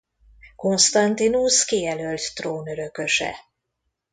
Constantinus 0.55 1.65
kijelölt 1.65 2.31
trónörököse. 2.35 3.35